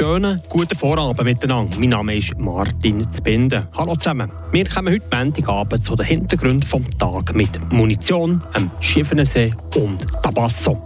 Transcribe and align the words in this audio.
schönen, 0.00 0.40
guten 0.48 0.78
Vorabend 0.78 1.24
miteinander. 1.24 1.76
Mein 1.78 1.90
Name 1.90 2.16
ist 2.16 2.34
Martin 2.38 3.10
Zbinden. 3.10 3.68
Hallo 3.76 3.94
zusammen. 3.94 4.32
Wir 4.50 4.64
kommen 4.64 4.94
heute 4.94 5.04
Montagabend 5.14 5.84
zu 5.84 5.94
den 5.94 6.06
Hintergründen 6.06 6.62
vom 6.62 6.86
Tag 6.98 7.34
mit 7.34 7.50
Munition, 7.70 8.42
einem 8.54 8.70
Schiffenensee 8.80 9.52
und 9.76 10.06
Tabasso. 10.22 10.82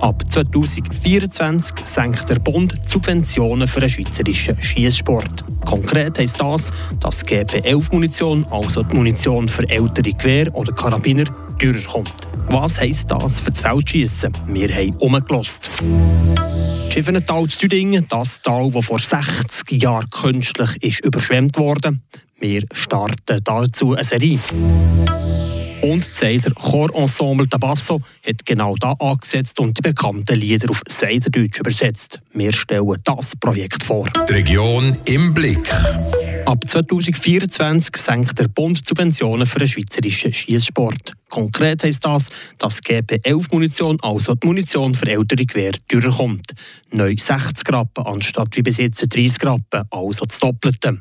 Ab 0.00 0.22
2024 0.28 1.74
senkt 1.84 2.30
der 2.30 2.38
Bund 2.38 2.78
Subventionen 2.84 3.66
für 3.66 3.80
den 3.80 3.90
schweizerischen 3.90 4.62
Schießsport. 4.62 5.42
Konkret 5.64 6.20
heisst 6.20 6.40
das, 6.40 6.70
dass 7.00 7.26
GP11-Munition, 7.26 8.46
also 8.48 8.84
die 8.84 8.94
Munition 8.94 9.48
für 9.48 9.68
ältere 9.68 10.12
Gewehr 10.12 10.54
oder 10.54 10.72
Karabiner, 10.72 11.24
teurer 11.58 11.82
kommt. 11.84 12.12
Was 12.46 12.80
heisst 12.80 13.10
das 13.10 13.40
für 13.40 13.50
das 13.50 13.60
Feldschiessen? 13.60 14.32
Wir 14.46 14.72
haben 14.72 14.94
umgelost. 14.98 15.68
Schiffenental 16.92 17.46
zu 17.46 17.60
Tüdingen, 17.60 18.06
das 18.10 18.42
Tal, 18.42 18.70
das 18.70 18.84
vor 18.84 18.98
60 18.98 19.82
Jahren 19.82 20.10
künstlich 20.10 20.82
ist 20.82 21.02
überschwemmt 21.06 21.56
wurde. 21.56 21.98
Wir 22.38 22.64
starten 22.70 23.40
dazu 23.42 23.94
eine 23.94 24.04
Serie. 24.04 24.38
Und 25.80 26.10
das 26.10 26.18
Seider 26.18 26.50
Chorensemble 26.50 27.48
Tabasso 27.48 28.02
hat 28.26 28.44
genau 28.44 28.74
da 28.76 28.92
angesetzt 28.92 29.58
und 29.58 29.78
die 29.78 29.80
bekannten 29.80 30.38
Lieder 30.38 30.68
auf 30.68 30.82
Seiderdeutsch 30.86 31.60
übersetzt. 31.60 32.20
Wir 32.34 32.52
stellen 32.52 32.98
das 33.04 33.36
Projekt 33.36 33.84
vor. 33.84 34.06
Die 34.28 34.32
Region 34.34 34.98
im 35.06 35.32
Blick. 35.32 35.70
Ab 36.44 36.64
2024 36.66 37.96
senkt 37.96 38.38
der 38.38 38.48
Bund 38.48 38.84
Subventionen 38.84 39.46
für 39.46 39.60
den 39.60 39.68
schweizerischen 39.68 40.34
Schießsport. 40.34 41.12
Konkret 41.28 41.84
heisst 41.84 42.04
das, 42.04 42.30
dass 42.58 42.82
GP11-Munition, 42.82 43.98
also 44.02 44.34
die 44.34 44.46
Munition 44.46 44.94
für 44.94 45.06
ältere 45.06 45.46
Gewehr, 45.46 45.72
teurer 45.88 46.10
kommt. 46.10 46.52
Neu 46.90 47.14
60 47.16 47.72
Rappen 47.72 48.04
anstatt 48.04 48.56
wie 48.56 48.62
bis 48.62 48.78
jetzt 48.78 49.06
30 49.14 49.44
Rappen, 49.44 49.84
also 49.90 50.24
das 50.24 50.40
Doppelte. 50.40 51.00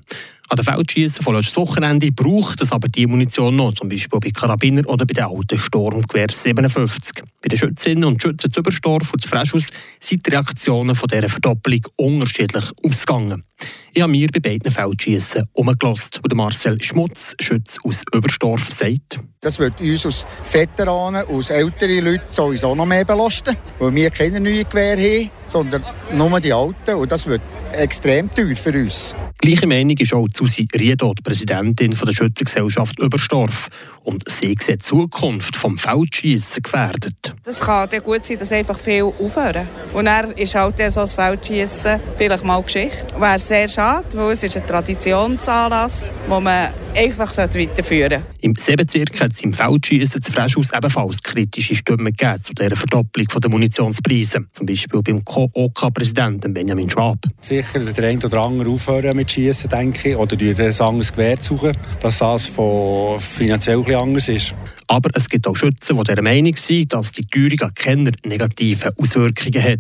An 0.52 0.58
den 0.58 0.66
Feldschießen 0.66 1.24
von 1.24 1.34
letztes 1.34 1.56
Wochenende 1.56 2.12
braucht 2.12 2.60
es 2.60 2.74
aber 2.74 2.90
die 2.90 3.08
Munition 3.08 3.56
noch, 3.56 3.74
zum 3.74 3.88
Beispiel 3.88 4.20
bei 4.20 4.32
Karabiner 4.32 4.86
oder 4.86 5.06
bei 5.06 5.14
den 5.14 5.24
alten 5.24 5.58
Sturmgewehr 5.58 6.28
57. 6.30 7.24
Bei 7.42 7.48
den 7.48 7.58
Schützinnen 7.58 8.04
und 8.04 8.22
Schützen 8.22 8.52
zu 8.52 8.60
Überstorf 8.60 9.14
und 9.14 9.22
zu 9.22 9.30
Frischhaus 9.30 9.70
sind 10.02 10.28
die 10.28 10.32
Reaktionen 10.32 10.94
von 10.94 11.08
dieser 11.08 11.30
Verdoppelung 11.30 11.88
unterschiedlich 11.96 12.66
ausgegangen. 12.84 13.46
Ich 13.94 14.02
habe 14.02 14.12
mir 14.12 14.28
bei 14.28 14.42
beiden 14.42 14.72
Feldschießen 14.72 15.46
umgelost. 15.54 16.20
Und 16.22 16.36
Marcel 16.36 16.82
Schmutz, 16.82 17.34
Schütz 17.40 17.78
aus 17.86 18.04
Überstorf, 18.14 18.70
sagt, 18.70 19.22
das 19.40 19.58
wird 19.58 19.80
uns 19.80 20.06
als 20.06 20.26
Veteranen, 20.52 21.24
als 21.28 21.50
ältere 21.50 22.00
Leute 22.00 22.24
sowieso 22.30 22.76
noch 22.76 22.86
mehr 22.86 23.06
belasten, 23.06 23.56
weil 23.80 23.96
wir 23.96 24.10
keine 24.10 24.40
neuen 24.40 24.68
Gewehre 24.70 25.02
haben, 25.02 25.32
sondern 25.48 25.84
nur 26.14 26.40
die 26.40 26.54
alten. 26.54 26.96
Und 26.96 27.12
das 27.12 27.26
wird 27.26 27.42
extrem 27.74 28.30
teuer 28.30 28.56
für 28.56 28.72
uns. 28.72 29.16
Gleiche 29.40 29.66
Meinung 29.66 29.98
ist 29.98 30.14
auch 30.14 30.28
Susi 30.42 30.68
Riedo, 30.76 31.14
die 31.14 31.22
Präsidentin 31.22 31.92
der 31.92 32.14
Schützengesellschaft 32.14 33.00
Überstorf. 33.00 33.70
Und 34.04 34.24
sie 34.28 34.48
sieht 34.48 34.68
die 34.68 34.78
Zukunft 34.78 35.56
vom 35.56 35.78
Feldschießen 35.78 36.64
gefährdet. 36.64 37.36
Es 37.46 37.60
kann 37.60 37.90
dann 37.90 38.02
gut 38.02 38.26
sein, 38.26 38.38
dass 38.38 38.52
einfach 38.52 38.78
viel 38.78 39.04
aufhören. 39.04 39.68
Und 39.94 40.06
dann 40.06 40.32
ist 40.32 40.56
halt 40.56 40.78
so 40.78 41.02
das 41.02 41.14
Feldschießen 41.14 42.00
vielleicht 42.18 42.44
mal 42.44 42.62
Geschichte. 42.62 43.08
Wäre 43.20 43.40
sehr 43.40 43.68
schade, 43.68 44.08
weil 44.14 44.32
es 44.32 44.44
ist 44.44 44.58
ein 44.58 44.66
Traditionsanlass, 44.66 46.12
den 46.30 46.44
man 46.44 46.74
einfach 46.96 47.36
weiterführen 47.38 48.10
sollte. 48.10 48.24
Im 48.42 48.56
Seebezirk 48.56 49.20
hat 49.20 49.32
es 49.32 49.44
im 49.44 49.54
Feldschießen 49.54 50.22
zu 50.22 50.32
Frischhaus 50.32 50.74
ebenfalls 50.74 51.22
kritische 51.22 51.76
Stimmen 51.76 52.06
gegeben 52.06 52.42
zu 52.42 52.54
dieser 52.54 52.76
Verdopplung 52.76 53.28
der 53.28 53.50
Munitionspreise. 53.50 54.46
Zum 54.52 54.66
Beispiel 54.66 55.02
beim 55.02 55.22
OK-Präsidenten 55.26 56.54
Benjamin 56.54 56.90
Schwab. 56.90 57.20
Sicher 57.42 57.80
der 57.80 58.10
eine 58.10 58.26
oder 58.26 58.42
andere 58.42 58.70
aufhören 58.70 59.16
mit 59.16 59.32
Schießen, 59.32 59.70
denke 59.70 60.10
ich, 60.10 60.16
oder 60.16 60.36
ein 60.36 60.82
anderes 60.82 61.12
Gewehr 61.12 61.38
suchen, 61.40 61.78
dass 62.00 62.18
das 62.18 62.48
von 62.48 63.20
finanziell 63.20 63.82
anders 63.96 64.28
ist. 64.28 64.54
Aber 64.88 65.10
es 65.14 65.30
gibt 65.30 65.48
auch 65.48 65.56
Schützen, 65.56 65.98
die 65.98 66.04
der 66.04 66.22
Meinung 66.22 66.56
sind, 66.56 66.94
dass 66.94 67.12
die 67.12 67.26
Teuerung 67.26 67.62
an 67.62 67.74
Kenner 67.74 68.12
negative 68.26 68.94
Auswirkungen 68.98 69.64
hat, 69.64 69.80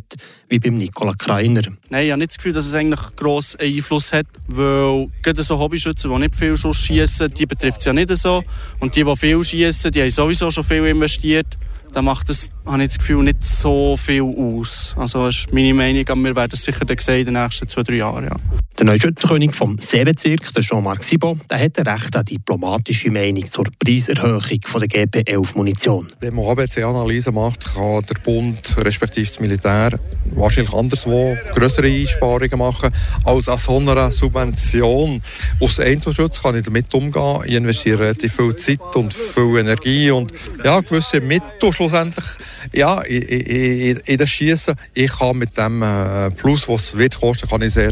wie 0.50 0.60
beim 0.60 0.76
Nikola 0.76 1.14
Kreiner. 1.14 1.62
Nein, 1.90 2.06
ich 2.06 2.12
habe 2.12 2.20
nicht 2.20 2.32
das 2.32 2.38
Gefühl, 2.38 2.54
dass 2.54 2.66
es 2.66 2.74
eigentlich 2.74 3.02
grossen 3.16 3.60
Einfluss 3.60 4.14
hat, 4.14 4.28
weil 4.48 5.08
gerade 5.22 5.44
so 5.44 5.60
Hobbyschützen, 5.60 6.12
die 6.12 6.18
nicht 6.18 6.36
viel 6.36 6.56
Schuss 6.58 6.78
schießen, 6.78 7.34
die 7.34 7.46
betrifft 7.46 7.80
es 7.80 7.86
ja 7.86 7.94
nicht 7.94 8.16
so. 8.18 8.44
Und 8.80 8.96
die, 8.96 9.04
die 9.04 9.16
viel 9.16 9.44
schießen, 9.44 9.92
die 9.92 10.02
haben 10.02 10.12
sowieso 10.12 10.52
schon 10.52 10.64
viel 10.64 10.86
investiert. 10.86 11.58
Dann 11.94 12.06
macht 12.06 12.30
das, 12.30 12.50
habe 12.66 12.84
ich 12.84 12.90
das 12.90 13.00
Gefühl, 13.00 13.24
nicht 13.24 13.44
so 13.44 13.98
viel 13.98 14.22
aus. 14.22 14.94
Also 14.98 15.26
das 15.26 15.38
ist 15.38 15.54
meine 15.54 15.74
Meinung, 15.74 16.08
aber 16.08 16.22
wir 16.22 16.36
werden 16.36 16.52
es 16.54 16.64
sicher 16.64 16.86
sehen 17.00 17.20
in 17.20 17.34
den 17.34 17.44
nächsten 17.44 17.68
zwei, 17.68 17.84
drei 17.84 17.96
Jahren. 17.96 18.26
Ja. 18.26 18.36
Der 18.78 18.86
neue 18.86 19.02
Schützenkönig 19.02 19.54
vom 19.54 19.78
Seebezirk, 19.78 20.54
der 20.54 20.64
Jean-Marc 20.64 21.04
Sibon, 21.04 21.40
der 21.50 21.60
hat 21.60 21.78
eine 21.78 21.94
recht 21.94 22.16
eine 22.16 22.24
diplomatische 22.24 23.12
Meinung 23.12 23.46
zur 23.48 23.66
Preiserhöhung 23.80 24.60
von 24.66 24.82
der 24.82 24.90
GP11-Munition. 24.90 26.08
Wenn 26.20 26.36
man 26.36 26.46
ABC-Analyse 26.46 27.32
macht, 27.32 27.76
kann 27.76 28.02
der 28.10 28.16
Bund 28.24 28.76
respektive 28.78 29.28
das 29.28 29.40
Militär 29.40 30.00
wahrscheinlich 30.34 30.74
anderswo 30.74 31.38
größere 31.54 31.88
Einsparungen 31.88 32.58
machen 32.58 32.92
als 33.26 33.50
an 33.50 33.58
so 33.58 33.78
einer 33.78 34.10
Subvention. 34.10 35.22
Aus 35.60 35.80
Einzelschutz 35.80 36.42
kann 36.42 36.56
ich 36.56 36.64
damit 36.64 36.94
umgehen. 36.94 37.42
Ich 37.46 37.54
investiere 37.54 38.00
relativ 38.00 38.36
viel 38.36 38.56
Zeit 38.56 38.96
und 38.96 39.14
viel 39.14 39.58
Energie 39.58 40.12
und 40.12 40.32
ja, 40.64 40.80
gewisse 40.80 41.22
Mittel 41.22 41.74
schlussendlich 41.74 42.26
ja, 42.74 43.02
in, 43.02 43.22
in, 43.22 43.98
in 43.98 44.18
das 44.18 44.30
Schießen. 44.30 44.76
Ich 44.94 45.12
kann 45.18 45.38
mit 45.38 45.58
dem 45.58 45.82
äh, 45.82 46.32
Plus, 46.32 46.68
was 46.68 46.90
es 46.90 46.98
wird 46.98 47.20
kosten, 47.20 47.48
kann 47.48 47.62
ich 47.62 47.74
sehr 47.74 47.92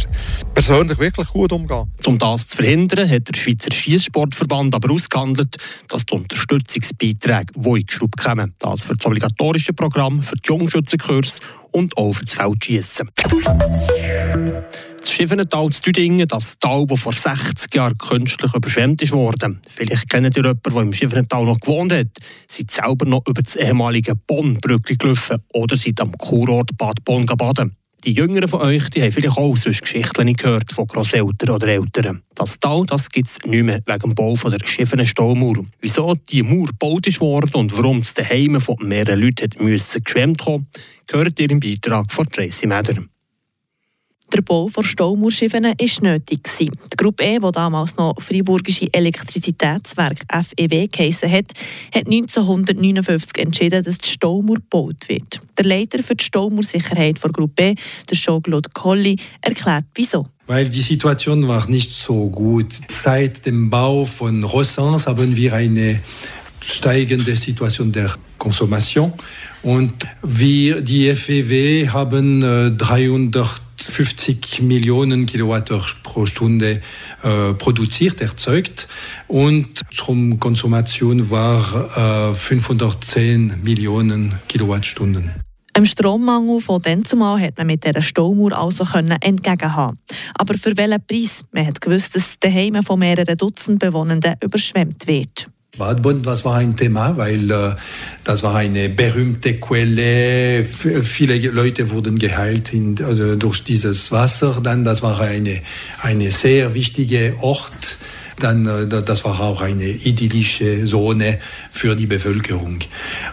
persönlich 0.54 1.00
wirklich 1.00 1.28
gut 1.28 1.52
umgehen. 1.52 1.92
Um 2.06 2.18
das 2.18 2.48
zu 2.48 2.58
verhindern, 2.58 3.10
hat 3.10 3.28
der 3.28 3.38
Schweizer 3.38 3.72
Schießsportverband 3.72 4.76
aber 4.76 4.92
ausgehandelt, 4.92 5.58
dass 5.88 6.06
die 6.06 6.16
Unterstützungsbeiträge 6.16 7.54
wo 7.56 7.76
eingeschraubt 7.76 8.18
kommen. 8.18 8.54
Das 8.60 8.84
für 8.84 8.96
das 8.96 9.06
obligatorische 9.06 9.74
Programm, 9.74 10.22
für 10.24 10.36
die 10.36 10.48
Jungschützenkurs 10.48 11.40
und 11.72 11.98
auch 11.98 12.14
für 12.14 12.26
das 12.26 12.34
Feldschießen. 12.34 13.10
Das 15.00 15.12
Schiffenental 15.12 15.70
zu 15.70 15.82
Düdingen, 15.84 16.28
das 16.28 16.60
Tal, 16.60 16.86
das 16.86 17.00
vor 17.00 17.14
60 17.14 17.74
Jahren 17.74 17.98
künstlich 17.98 18.54
überschwemmt 18.54 19.12
wurde. 19.12 19.58
Vielleicht 19.68 20.10
kennt 20.10 20.36
ihr 20.36 20.44
jemanden, 20.44 20.74
der 20.74 20.82
im 20.82 20.94
Schiffenental 20.94 21.46
noch 21.46 21.60
gewohnt 21.60 21.94
hat. 21.94 22.08
Seid 22.50 22.70
selber 22.70 23.06
noch 23.06 23.24
über 23.26 23.42
das 23.42 23.56
ehemalige 23.56 24.16
Bonn-Brückli 24.16 24.98
gelaufen 24.98 25.38
oder 25.54 25.78
seid 25.78 26.02
am 26.02 26.12
Kurort 26.18 26.78
Bad 26.78 27.04
Bonn 27.06 27.26
baden. 27.26 27.78
Die 28.04 28.14
Jüngeren 28.14 28.48
von 28.48 28.62
euch 28.62 28.90
die 28.90 29.02
haben 29.02 29.12
vielleicht 29.12 29.38
auch 29.38 29.58
sonst 29.58 29.82
Geschichten 29.82 30.34
gehört 30.34 30.72
von 30.72 30.88
Grosseltern 30.88 31.50
oder 31.50 31.68
Eltern. 31.68 32.22
Das 32.36 32.58
Tal 32.60 32.86
das 32.86 33.10
gibt 33.10 33.28
es 33.28 33.40
nicht 33.46 33.64
mehr 33.64 33.82
wegen 33.86 34.00
dem 34.00 34.16
Bau 34.16 34.36
von 34.36 34.52
der 34.52 34.66
schiffenen 34.66 35.06
Stahlmauer. 35.06 35.66
Wieso 35.82 36.14
die 36.14 36.44
Mauer 36.44 36.68
gebaut 36.68 37.20
worden 37.20 37.52
und 37.56 37.78
warum 37.78 38.00
es 38.00 38.14
daheim 38.14 38.60
von 38.62 38.78
mehreren 38.82 39.20
Leuten 39.20 39.50
geschwemmt 40.04 40.46
haben, 40.46 40.68
gehört 41.08 41.40
ihr 41.40 41.50
im 41.50 41.60
Beitrag 41.60 42.12
von 42.12 42.26
Tracy 42.26 42.68
Meder. 42.68 43.04
Der 44.32 44.42
Bau 44.42 44.68
von 44.68 44.86
Staumauerschiffen 44.86 45.64
war 45.64 45.76
nötig. 46.02 46.48
Die 46.60 46.70
Gruppe 46.96 47.24
E, 47.24 47.40
die 47.40 47.52
damals 47.52 47.98
noch 47.98 48.14
Freiburgische 48.22 48.88
Elektrizitätswerk 48.94 50.20
FEW 50.30 50.88
geheissen 50.88 51.32
hat, 51.32 51.46
hat 51.94 52.06
1959 52.06 53.38
entschieden, 53.38 53.84
dass 53.84 53.98
die 53.98 54.10
Staumauer 54.10 54.56
gebaut 54.56 55.08
wird. 55.08 55.42
Der 55.58 55.66
Leiter 55.66 56.04
für 56.04 56.16
die 56.16 56.24
Staumauersicherheit 56.24 57.24
der 57.24 57.32
Gruppe 57.32 57.64
E, 57.64 57.76
der 58.10 58.18
Jean-Claude 58.18 58.70
Colli, 58.74 59.18
erklärt 59.42 59.86
wieso. 59.96 60.28
Weil 60.46 60.70
die 60.70 60.82
Situation 60.82 61.48
war 61.48 61.68
nicht 61.68 61.92
so 61.92 62.30
gut. 62.30 62.74
Seit 62.90 63.46
dem 63.46 63.70
Bau 63.70 64.06
von 64.06 64.44
Rossens 64.44 65.08
haben 65.08 65.36
wir 65.36 65.54
eine 65.54 66.02
steigende 66.62 67.36
Situation 67.36 67.92
der 67.92 68.16
Konsumation 68.38 69.14
und 69.64 70.08
wir, 70.24 70.82
die 70.82 71.12
FEW, 71.14 71.90
haben 71.90 72.78
350 73.80 74.62
Millionen 74.62 75.26
Kilowatt 75.26 75.72
pro 76.04 76.26
Stunde 76.26 76.82
äh, 77.24 77.54
produziert, 77.54 78.22
erzeugt 78.22 78.88
und 79.28 79.82
Stromkonsumation 79.90 81.30
war 81.30 82.32
äh, 82.32 82.36
510 82.36 83.64
Millionen 83.64 84.40
Kilowattstunden. 84.48 85.32
Im 85.76 85.86
Strommangel 85.86 86.60
von 86.60 86.82
dann 86.82 87.06
zumal 87.06 87.40
hat 87.40 87.58
man 87.58 87.68
mit 87.68 87.86
dieser 87.86 88.02
Staumauer 88.02 88.52
also 88.58 88.86
entgegenhaben. 89.22 89.98
Aber 90.34 90.56
für 90.56 90.76
welchen 90.76 91.06
Preis? 91.06 91.46
Man 91.52 91.66
hat 91.66 91.80
gewusst, 91.80 92.16
dass 92.16 92.38
daheim 92.40 92.84
von 92.84 93.00
mehreren 93.00 93.38
Dutzend 93.38 93.80
Bewohnenden 93.80 94.36
überschwemmt 94.44 95.08
wird. 95.08 95.48
Badbund, 95.80 96.28
das 96.28 96.46
war 96.46 96.58
ein 96.58 96.76
Thema, 96.78 97.18
weil 97.18 97.50
äh, 97.50 97.76
das 98.24 98.44
war 98.44 98.56
eine 98.56 98.90
berühmte 98.90 99.56
Quelle. 99.56 100.64
Viele 100.64 101.40
Leute 101.50 101.90
wurden 101.90 102.20
geheilt 102.20 102.72
in, 102.74 102.96
also 103.04 103.36
durch 103.36 103.64
dieses 103.64 104.12
Wasser. 104.12 104.60
Dann, 104.62 104.84
das 104.84 105.02
war 105.02 105.20
eine, 105.20 105.62
eine 106.04 106.30
sehr 106.30 106.76
wichtige 106.76 107.34
Ort. 107.42 107.98
Dann, 108.40 108.68
äh, 108.68 108.88
das 108.88 109.26
war 109.26 109.40
auch 109.40 109.62
eine 109.62 109.88
idyllische 109.88 110.86
Zone 110.86 111.40
für 111.72 111.96
die 111.96 112.06
Bevölkerung. 112.06 112.80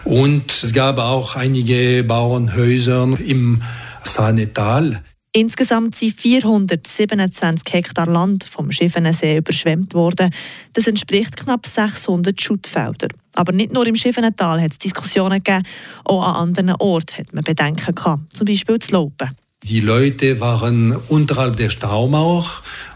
Und 0.03 0.51
es 0.63 0.73
gab 0.73 0.97
auch 0.97 1.35
einige 1.35 2.03
Bauernhäuser 2.03 3.09
im 3.25 3.61
Sahnetal. 4.03 5.03
Insgesamt 5.37 5.93
sind 5.93 6.19
427 6.19 7.71
Hektar 7.71 8.07
Land 8.07 8.43
vom 8.43 8.71
Schiffenensee 8.71 9.37
überschwemmt 9.37 9.93
worden. 9.93 10.31
Das 10.73 10.87
entspricht 10.87 11.37
knapp 11.37 11.67
600 11.67 12.41
Schuttfelder. 12.41 13.09
Aber 13.35 13.51
nicht 13.51 13.71
nur 13.71 13.85
im 13.85 13.95
Schiffenental 13.95 14.59
hat 14.59 14.71
es 14.71 14.79
Diskussionen 14.79 15.43
gegeben, 15.43 15.61
auch 16.05 16.27
an 16.27 16.49
anderen 16.49 16.71
Orten 16.79 17.19
hat 17.19 17.35
man 17.35 17.43
Bedenken 17.43 17.93
gehabt, 17.93 18.35
zum 18.35 18.47
Beispiel 18.47 18.79
zu 18.79 18.93
Lopen. 18.93 19.29
Die 19.61 19.79
Leute 19.79 20.39
waren 20.39 20.95
unterhalb 21.07 21.55
der 21.57 21.69
Staumauer 21.69 22.47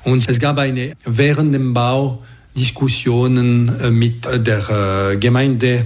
und 0.03 0.27
es 0.27 0.39
gab 0.39 0.57
eine 0.57 0.93
während 1.05 1.53
dem 1.53 1.75
Bau 1.75 2.23
Diskussionen 2.57 3.69
äh, 3.79 3.91
mit 3.91 4.25
der 4.25 5.11
äh, 5.11 5.17
Gemeinde 5.17 5.85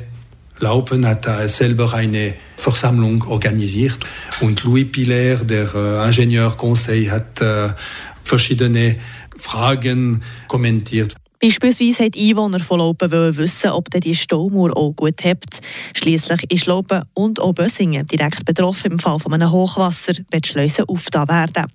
Laupen 0.59 1.05
hat 1.05 1.27
selber 1.49 1.93
eine 1.93 2.33
Versammlung 2.55 3.23
organisiert 3.27 3.99
und 4.41 4.63
Louis 4.63 4.91
Pilaire, 4.91 5.43
der 5.43 5.73
äh, 5.75 6.05
Ingenieurconseil, 6.05 7.11
hat 7.11 7.41
äh, 7.41 7.69
verschiedene 8.23 8.97
Fragen 9.37 10.23
kommentiert. 10.47 11.15
Beispielsweise 11.41 12.09
die 12.09 12.31
Einwohner 12.31 12.59
von 12.59 12.79
Laupen 12.79 13.11
wissen, 13.37 13.69
ob 13.71 13.89
die 13.91 14.15
Staumauer 14.15 14.75
auch 14.75 14.93
gut 14.93 15.23
hebt. 15.23 15.59
Schließlich 15.93 16.51
ist 16.51 16.65
Laupen 16.65 17.03
und 17.13 17.39
auch 17.39 17.53
Bösingen 17.53 18.05
direkt 18.07 18.45
betroffen 18.45 18.93
im 18.93 18.99
Fall 18.99 19.19
von 19.19 19.33
einem 19.33 19.51
Hochwasser, 19.51 20.13
wenn 20.31 20.41
die 20.41 20.49
Schleusen 20.49 20.85
aufgetan 20.85 21.27
werden. 21.27 21.71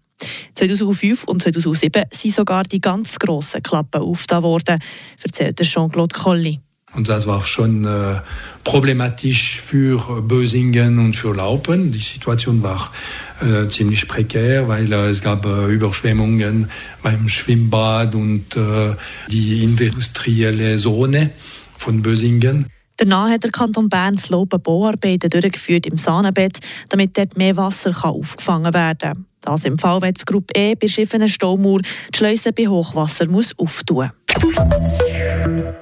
2005 0.55 1.25
und 1.25 1.43
2007 1.43 2.05
sind 2.11 2.35
sogar 2.35 2.65
die 2.65 2.81
ganz 2.81 3.19
grossen 3.19 3.63
Klappen 3.63 4.03
aufgetan 4.03 4.43
worden, 4.43 4.79
erzählt 5.23 5.61
Jean-Claude 5.61 6.17
Colli. 6.19 6.61
Und 6.95 7.09
das 7.09 7.27
war 7.27 7.47
schon 7.47 7.85
äh, 7.85 8.21
problematisch 8.65 9.61
für 9.61 10.23
Bösingen 10.23 10.99
und 10.99 11.15
für 11.15 11.35
Laupen. 11.35 11.93
Die 11.93 11.99
Situation 11.99 12.63
war 12.63 12.93
äh, 13.41 13.69
ziemlich 13.69 14.09
prekär, 14.09 14.67
weil 14.67 14.93
äh, 14.93 15.09
es 15.09 15.23
gab 15.23 15.47
äh, 15.47 15.67
Überschwemmungen 15.67 16.69
beim 17.03 17.29
Schwimmbad 17.29 18.15
und 18.15 18.57
äh, 18.57 18.95
die 19.29 19.63
industrielle 19.63 20.77
Zone 20.79 21.31
von 21.79 22.03
Bösingen. 22.03 22.67
Danach 22.97 23.31
hat 23.31 23.45
der 23.45 23.51
Kanton 23.51 23.89
Bern 23.89 24.17
das 24.17 24.29
Lopen 24.29 24.61
Bauarbeiten 24.61 25.31
durchgeführt 25.31 25.87
im 25.87 25.97
Sahnenbett, 25.97 26.59
damit 26.91 27.17
dort 27.17 27.39
mehr 27.39 27.57
Wasser 27.57 27.93
kann 27.93 28.11
aufgefangen 28.11 28.75
werden 28.75 28.99
kann. 28.99 29.27
Das 29.41 29.65
im 29.65 29.79
Fall, 29.79 30.03
wenn 30.03 30.13
die 30.13 30.25
Gruppe 30.27 30.53
E 30.55 30.75
bei 30.75 30.87
Schiffen 30.87 31.27
Staumauer 31.27 31.81
die 31.81 32.17
Schleusen 32.19 32.53
bei 32.55 32.67
Hochwasser 32.67 33.27
muss 33.27 33.59
auftun 33.59 34.11
muss. 34.43 35.81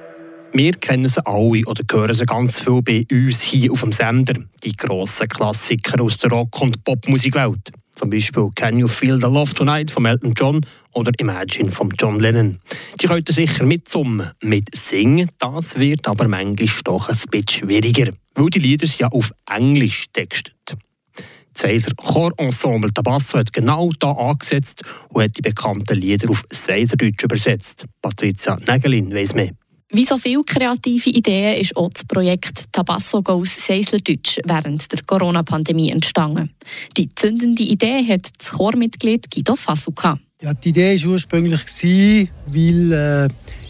Wir 0.51 0.71
kennen 0.73 1.07
sie 1.07 1.25
alle 1.25 1.63
oder 1.65 1.83
hören 1.91 2.13
sie 2.13 2.25
ganz 2.25 2.59
viel 2.59 2.81
bei 2.81 3.05
uns 3.11 3.41
hier 3.41 3.71
auf 3.71 3.81
dem 3.81 3.91
Sender. 3.91 4.33
Die 4.63 4.75
grossen 4.75 5.27
Klassiker 5.27 6.01
aus 6.01 6.17
der 6.17 6.31
Rock- 6.31 6.61
und 6.61 6.83
Popmusikwelt. 6.83 7.71
Zum 7.93 8.09
Beispiel 8.09 8.49
Can 8.55 8.79
You 8.79 8.87
Feel 8.87 9.21
the 9.21 9.27
Love 9.27 9.53
Tonight 9.53 9.91
von 9.91 10.05
Elton 10.05 10.33
John 10.35 10.65
oder 10.93 11.11
Imagine 11.19 11.69
von 11.69 11.91
John 11.99 12.19
Lennon. 12.19 12.59
Die 12.99 13.07
könnten 13.07 13.31
sicher 13.31 13.63
mitsummen. 13.65 14.31
Mit 14.41 14.73
Singen, 14.73 15.29
das 15.37 15.77
wird 15.77 16.07
aber 16.07 16.27
manchmal 16.27 16.67
doch 16.83 17.09
ein 17.09 17.17
bisschen 17.29 17.67
schwieriger, 17.67 18.11
weil 18.33 18.49
die 18.49 18.59
Lieder 18.59 18.87
ja 18.97 19.07
auf 19.09 19.31
Englisch 19.49 20.05
textet. 20.13 20.55
Das 21.53 21.61
Seiser 21.61 21.91
Chorensemble 21.95 22.93
Tabasso 22.93 23.37
hat 23.37 23.53
genau 23.53 23.91
da 23.99 24.13
angesetzt 24.13 24.81
und 25.09 25.23
hat 25.23 25.37
die 25.37 25.41
bekannten 25.41 25.97
Lieder 25.97 26.29
auf 26.29 26.43
Seiserdeutsch 26.49 27.23
übersetzt. 27.23 27.85
Patricia 28.01 28.57
Nägelin 28.65 29.13
weiss 29.13 29.35
mehr. 29.35 29.51
Wie 29.91 30.05
so 30.05 30.19
viele 30.19 30.43
kreative 30.43 31.09
Ideen 31.09 31.59
ist 31.59 31.75
auch 31.75 31.89
das 31.89 32.03
Projekt 32.03 32.71
Tabasso 32.71 33.23
Goes 33.23 33.65
Seislerdeutsch 33.65 34.37
während 34.45 34.91
der 34.91 34.99
Corona-Pandemie 35.03 35.89
entstanden. 35.89 36.51
Die 36.95 37.09
zündende 37.15 37.63
Idee 37.63 38.05
hat 38.07 38.29
das 38.37 38.51
Chormitglied 38.51 39.31
Guido 39.31 39.55
Fasuka. 39.55 40.19
Ja, 40.43 40.53
die 40.53 40.69
Idee 40.69 41.03
war 41.03 41.13
ursprünglich, 41.13 41.61
weil 42.45 42.91
äh, 42.91 43.23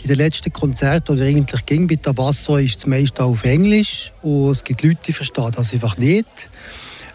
in 0.03 0.07
den 0.09 0.17
letzten 0.17 0.51
Konzerten 0.51 1.13
oder 1.13 1.23
eigentlich 1.23 1.65
ging 1.65 1.87
bei 1.87 1.95
Tabasso 1.95 2.57
ist 2.57 2.79
es 2.79 2.85
meist 2.85 3.17
auf 3.21 3.45
Englisch 3.45 4.11
und 4.21 4.51
es 4.51 4.61
gibt 4.61 4.83
Leute, 4.83 4.99
die 5.07 5.13
verstehen 5.13 5.53
das 5.55 5.73
einfach 5.73 5.97
nicht. 5.97 6.27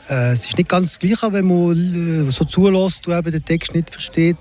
Äh, 0.09 0.33
es 0.33 0.47
ist 0.47 0.57
nicht 0.57 0.71
ganz 0.71 0.93
das 0.93 0.99
Gleiche, 0.99 1.31
wenn 1.31 1.47
man 1.47 2.29
äh, 2.29 2.31
so 2.33 2.47
zulässt 2.47 3.07
und 3.07 3.19
eben 3.19 3.33
den 3.33 3.45
Text 3.45 3.75
nicht 3.75 3.91
versteht. 3.91 4.39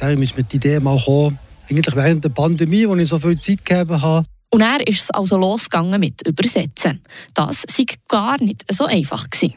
Darum 0.00 0.22
ist 0.22 0.34
mir 0.34 0.44
die 0.44 0.56
Idee 0.56 0.80
mal 0.80 0.96
gekommen, 0.96 1.38
eigentlich 1.70 1.96
während 1.96 2.24
der 2.24 2.30
Pandemie, 2.30 2.88
wo 2.88 2.96
ich 2.96 3.08
so 3.08 3.18
viel 3.18 3.38
Zeit 3.38 3.64
gegeben 3.64 4.00
habe. 4.00 4.24
Und 4.50 4.62
er 4.62 4.86
ist 4.86 5.02
es 5.02 5.10
also 5.10 5.36
losgegangen 5.36 6.00
mit 6.00 6.26
Übersetzen. 6.26 7.02
Das 7.34 7.64
war 7.64 7.84
gar 8.08 8.42
nicht 8.42 8.64
so 8.70 8.86
einfach. 8.86 9.28
Gewesen. 9.28 9.54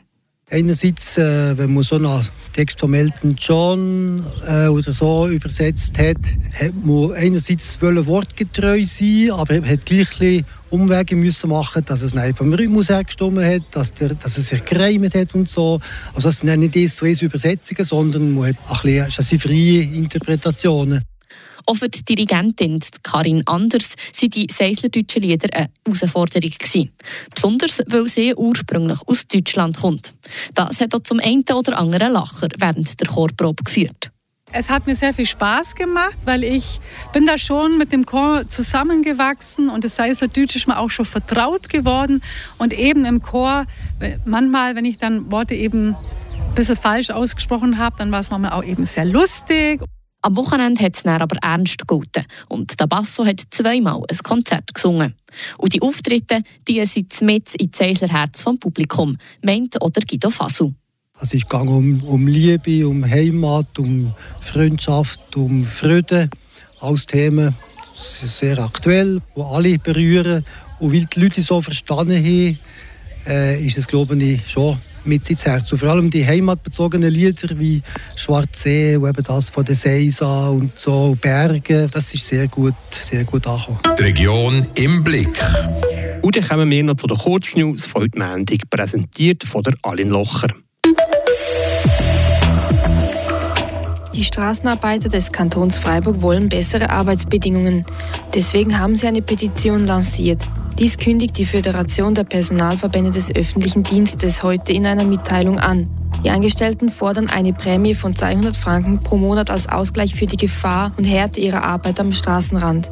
Einerseits, 0.50 1.18
äh, 1.18 1.58
wenn 1.58 1.74
man 1.74 1.84
so 1.84 1.96
einen 1.96 2.28
Text 2.52 2.78
von 2.82 2.94
Elton 2.94 3.36
John 3.38 4.26
äh, 4.46 4.68
oder 4.68 4.92
so 4.92 5.30
übersetzt 5.30 5.98
hat, 5.98 6.18
hat 6.60 6.74
man 6.84 7.14
einerseits 7.14 7.82
wortgetreu 7.82 8.84
sein, 8.86 9.32
aber 9.32 9.66
hat 9.66 9.86
gleich 9.86 10.44
Umwege 10.70 11.16
müssen 11.16 11.50
machen, 11.50 11.86
dass 11.86 12.02
es 12.02 12.14
nicht 12.14 12.38
vom 12.38 12.52
Rhythmus 12.54 12.90
her 12.90 13.04
gestimmt 13.06 13.44
hat, 13.44 13.62
dass, 13.72 13.94
der, 13.94 14.10
dass 14.16 14.38
es 14.38 14.48
sich 14.48 14.66
gereimt 14.66 15.16
hat 15.16 15.34
und 15.36 15.48
so. 15.48 15.80
Also 16.14 16.28
es 16.28 16.40
sind 16.40 16.60
nicht 16.60 16.76
eins 16.76 17.22
Übersetzungen, 17.22 17.86
sondern 17.86 18.36
man 18.36 18.50
hat 18.50 18.56
ein 18.84 19.06
bisschen 19.06 19.40
freie 19.40 19.84
Interpretationen. 19.84 21.02
Auch 21.66 21.76
für 21.76 21.90
die 21.90 22.04
Dirigentin 22.04 22.80
Karin 23.04 23.44
Anders 23.46 23.96
sind 24.14 24.36
die 24.36 24.48
Seislerdeutschen 24.52 25.22
Lieder 25.22 25.50
eine 25.54 25.70
Herausforderung 25.86 26.52
gewesen. 26.52 26.92
Besonders, 27.34 27.82
weil 27.88 28.08
sie 28.08 28.36
ursprünglich 28.36 29.00
aus 29.06 29.28
Deutschland 29.28 29.78
kommt. 29.78 30.14
Das 30.54 30.82
hat 30.82 30.94
auch 30.94 31.04
zum 31.04 31.20
einen 31.20 31.44
oder 31.54 31.78
anderen 31.78 32.14
Lacher 32.14 32.48
während 32.58 33.00
der 33.00 33.08
Chorprobe 33.08 33.64
geführt. 33.64 34.12
Es 34.54 34.70
hat 34.70 34.86
mir 34.86 34.96
sehr 34.96 35.14
viel 35.14 35.26
Spaß 35.26 35.76
gemacht, 35.76 36.18
weil 36.26 36.44
ich 36.44 36.82
bin 37.14 37.26
da 37.26 37.38
schon 37.38 37.78
mit 37.78 37.94
dem 37.94 38.06
Chor 38.06 38.50
zusammengewachsen 38.50 39.70
und 39.70 39.86
das 39.86 39.96
Seislerdeutsch 39.96 40.58
ist 40.58 40.68
mir 40.68 40.78
auch 40.78 40.90
schon 40.90 41.06
vertraut 41.06 41.70
geworden. 41.70 42.22
Und 42.58 42.74
eben 42.74 43.06
im 43.06 43.22
Chor, 43.22 43.66
manchmal, 44.26 44.76
wenn 44.76 44.84
ich 44.84 44.98
dann 44.98 45.32
Worte 45.32 45.56
eben 45.56 45.96
ein 45.96 46.56
bisschen 46.56 46.76
falsch 46.76 47.12
ausgesprochen 47.12 47.78
habe, 47.78 47.96
dann 47.98 48.12
war 48.12 48.20
es 48.20 48.30
manchmal 48.30 48.52
auch 48.52 48.64
eben 48.64 48.86
sehr 48.86 49.06
lustig. 49.06 49.82
Am 50.24 50.36
Wochenende 50.36 50.84
hat 50.84 50.96
es 50.96 51.06
aber 51.06 51.38
ernst 51.42 51.80
gegolten 51.80 52.26
und 52.48 52.80
der 52.80 52.86
Basso 52.86 53.26
hat 53.26 53.42
zweimal 53.50 54.04
ein 54.08 54.18
Konzert 54.24 54.72
gesungen. 54.74 55.16
Und 55.58 55.74
die 55.74 55.82
Auftritte, 55.82 56.42
die 56.68 56.86
sind 56.86 57.20
mit 57.22 57.56
ins 57.56 57.78
Seislerherz 57.78 58.42
vom 58.42 58.60
Publikum, 58.60 59.18
meint 59.42 59.82
oder 59.82 60.02
Guido 60.02 60.30
Fasu. 60.30 60.74
Es 61.20 61.32
ging 61.32 61.68
um, 61.68 62.04
um 62.04 62.28
Liebe, 62.28 62.88
um 62.88 63.04
Heimat, 63.04 63.80
um 63.80 64.14
Freundschaft, 64.42 65.36
um 65.36 65.64
Freude. 65.64 66.30
Alles 66.80 67.06
Themen 67.06 67.56
sehr 67.94 68.60
aktuell, 68.60 69.22
die 69.36 69.42
alle 69.42 69.78
berühren. 69.80 70.46
Und 70.80 70.94
weil 70.94 71.06
die 71.06 71.20
Leute 71.20 71.42
so 71.42 71.62
verstanden 71.62 72.18
haben, 72.18 72.60
äh, 73.28 73.64
ist 73.64 73.78
es, 73.78 73.88
glaube 73.88 74.16
ich, 74.16 74.50
schon 74.50 74.78
mit 75.06 75.30
ins 75.30 75.46
Herz. 75.46 75.72
Und 75.72 75.80
vor 75.80 75.90
allem 75.90 76.10
die 76.10 76.26
heimatbezogenen 76.26 77.12
Lieder 77.12 77.60
wie 77.60 77.82
Schwarzsee 78.16 78.96
und 78.96 79.10
eben 79.10 79.24
das 79.24 79.50
von 79.50 79.66
der 79.66 79.76
Seisa 79.76 80.50
und 80.50 80.80
so 80.80 81.18
Berge, 81.20 81.88
das 81.92 82.14
ist 82.14 82.28
sehr 82.28 82.48
gut, 82.48 82.76
sehr 82.90 83.24
gut 83.24 83.48
angekommen. 83.48 83.80
Die 83.98 84.04
Region 84.04 84.68
im 84.76 85.04
Blick. 85.04 85.40
Und 86.22 86.36
dann 86.36 86.48
kommen 86.48 86.70
wir 86.70 86.84
noch 86.84 86.96
zu 86.96 87.08
den 87.08 87.18
Kurznews 87.18 87.86
von 87.86 88.04
heute 88.04 88.20
Montag, 88.20 88.70
präsentiert 88.70 89.44
von 89.44 89.64
der 89.64 89.74
Alin 89.82 90.10
Locher. 90.10 90.50
Die 94.14 94.26
Straßenarbeiter 94.26 95.10
des 95.10 95.32
Kantons 95.32 95.80
Freiburg 95.80 96.22
wollen 96.22 96.50
bessere 96.50 96.90
Arbeitsbedingungen. 96.90 97.86
Deswegen 98.36 98.78
haben 98.78 98.96
sie 98.96 99.08
eine 99.08 99.22
Petition 99.22 99.86
lanciert. 99.86 100.44
Dies 100.82 100.98
kündigt 100.98 101.38
die 101.38 101.46
Föderation 101.46 102.16
der 102.16 102.24
Personalverbände 102.24 103.12
des 103.12 103.36
öffentlichen 103.36 103.84
Dienstes 103.84 104.42
heute 104.42 104.74
in 104.74 104.88
einer 104.88 105.04
Mitteilung 105.04 105.60
an. 105.60 105.88
Die 106.24 106.32
Angestellten 106.32 106.90
fordern 106.90 107.30
eine 107.30 107.54
Prämie 107.54 107.94
von 107.94 108.16
200 108.16 108.58
Franken 108.58 109.00
pro 109.00 109.16
Monat 109.16 109.52
als 109.52 109.70
Ausgleich 109.70 110.16
für 110.16 110.26
die 110.26 110.38
Gefahr 110.38 110.92
und 110.98 111.04
Härte 111.04 111.40
ihrer 111.40 111.64
Arbeit 111.64 112.00
am 112.00 112.12
Straßenrand. 112.12 112.90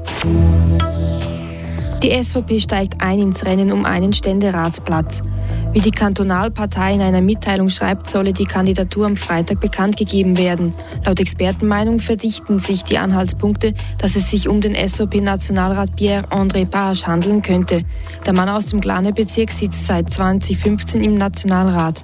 Die 2.03 2.23
SVP 2.23 2.59
steigt 2.59 3.01
ein 3.01 3.17
ins 3.17 3.43
Rennen 3.43 3.71
um 3.71 3.85
einen 3.85 4.13
Ständeratsplatz. 4.13 5.23
Wie 5.71 5.81
die 5.81 5.91
Kantonalpartei 5.91 6.95
in 6.95 7.01
einer 7.01 7.21
Mitteilung 7.21 7.69
schreibt, 7.69 8.09
solle 8.09 8.33
die 8.33 8.45
Kandidatur 8.45 9.05
am 9.05 9.15
Freitag 9.15 9.59
bekannt 9.59 9.97
gegeben 9.97 10.35
werden. 10.35 10.73
Laut 11.05 11.19
Expertenmeinung 11.19 11.99
verdichten 11.99 12.57
sich 12.57 12.83
die 12.83 12.97
Anhaltspunkte, 12.97 13.75
dass 13.99 14.15
es 14.15 14.31
sich 14.31 14.47
um 14.47 14.61
den 14.61 14.75
SOP-Nationalrat 14.75 15.95
Pierre-André 15.95 16.67
Page 16.67 17.03
handeln 17.03 17.43
könnte. 17.43 17.83
Der 18.25 18.33
Mann 18.33 18.49
aus 18.49 18.67
dem 18.67 18.81
Glane-Bezirk 18.81 19.51
sitzt 19.51 19.85
seit 19.85 20.11
2015 20.11 21.03
im 21.03 21.13
Nationalrat. 21.13 22.03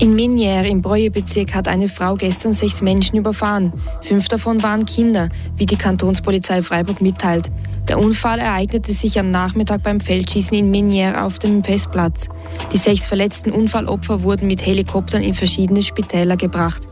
In 0.00 0.16
Minière 0.16 0.66
im 0.66 0.82
Breuebezirk 0.82 1.54
hat 1.54 1.66
eine 1.66 1.88
Frau 1.88 2.16
gestern 2.16 2.52
sechs 2.52 2.82
Menschen 2.82 3.16
überfahren. 3.16 3.72
Fünf 4.02 4.28
davon 4.28 4.62
waren 4.62 4.84
Kinder, 4.84 5.30
wie 5.56 5.64
die 5.64 5.76
Kantonspolizei 5.76 6.60
Freiburg 6.60 7.00
mitteilt. 7.00 7.50
Der 7.88 7.98
Unfall 7.98 8.38
ereignete 8.38 8.92
sich 8.92 9.18
am 9.18 9.30
Nachmittag 9.30 9.82
beim 9.82 10.00
Feldschießen 10.00 10.56
in 10.56 10.70
Meniere 10.70 11.22
auf 11.22 11.38
dem 11.38 11.62
Festplatz. 11.62 12.28
Die 12.72 12.78
sechs 12.78 13.06
verletzten 13.06 13.52
Unfallopfer 13.52 14.22
wurden 14.22 14.46
mit 14.46 14.64
Helikoptern 14.64 15.22
in 15.22 15.34
verschiedene 15.34 15.82
Spitäler 15.82 16.36
gebracht. 16.36 16.88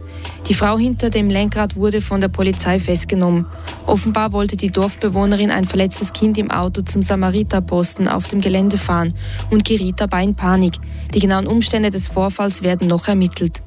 Die 0.49 0.55
Frau 0.55 0.77
hinter 0.77 1.09
dem 1.09 1.31
Lenkrad 1.31 1.77
wurde 1.77 2.01
von 2.03 2.21
der 2.21 2.29
Polizei 2.29 2.79
festgenommen. 2.79 3.47
Offenbar 3.87 4.33
wollte 4.33 4.57
die 4.57 4.71
Dorfbewohnerin 4.71 5.51
ein 5.51 5.65
verletztes 5.65 6.13
Kind 6.13 6.37
im 6.37 6.51
Auto 6.51 6.83
zum 6.83 7.03
Samariterposten 7.03 8.07
auf 8.07 8.29
dem 8.29 8.41
Gelände 8.41 8.77
fahren 8.77 9.15
und 9.51 9.65
geriet 9.65 10.01
dabei 10.01 10.23
in 10.25 10.35
Panik. 10.35 10.75
Die 11.15 11.21
genauen 11.21 11.47
Umstände 11.47 11.91
des 11.91 12.09
Vorfalls 12.09 12.63
werden 12.63 12.87
noch 12.87 13.09
ermittelt. 13.09 13.63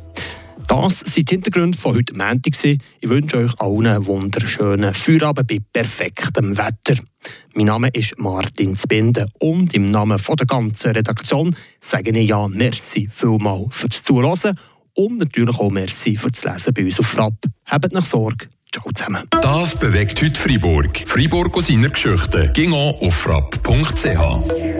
Das 0.67 0.99
sind 0.99 1.29
die 1.29 1.35
Hintergründe 1.35 1.77
von 1.77 1.95
heute 1.95 2.15
Montag. 2.15 2.53
Ich 2.63 2.79
wünsche 3.03 3.37
euch 3.37 3.59
allen 3.59 3.87
einen 3.87 4.05
wunderschönen 4.05 4.93
Feierabend 4.93 5.47
bei 5.47 5.59
perfektem 5.71 6.57
Wetter. 6.57 7.01
Mein 7.53 7.67
Name 7.67 7.89
ist 7.89 8.17
Martin 8.17 8.75
Zbinden 8.75 9.29
und 9.39 9.73
im 9.73 9.91
Namen 9.91 10.19
der 10.27 10.45
ganzen 10.45 10.91
Redaktion 10.91 11.55
sage 11.79 12.11
ich 12.11 12.29
ja 12.29 12.47
merci 12.47 13.07
vielmal 13.11 13.67
fürs 13.69 14.03
Zuhören 14.03 14.57
und 14.95 15.17
natürlich 15.17 15.59
auch 15.59 15.69
merci 15.69 16.15
fürs 16.15 16.43
Lesen 16.43 16.73
bei 16.73 16.83
uns 16.85 16.99
auf 16.99 17.07
Frapp. 17.07 17.45
Habt 17.65 17.93
noch 17.93 18.05
Sorge. 18.05 18.47
Ciao 18.71 18.91
zusammen. 18.91 19.23
Das 19.41 19.79
bewegt 19.79 20.21
heute 20.21 20.39
Freiburg. 20.39 21.03
Freiburg 21.05 21.55
aus 21.55 21.67
seiner 21.67 21.89
Geschichte. 21.89 22.51
Ging 22.53 22.73
auf 22.73 23.13
frapp.ch. 23.13 24.74